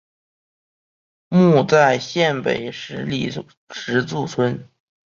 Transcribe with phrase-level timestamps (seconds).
[1.29, 3.29] 墓在县北十里
[3.69, 4.67] 石柱村。